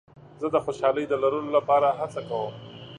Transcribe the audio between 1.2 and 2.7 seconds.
لرلو لپاره هڅه کوم.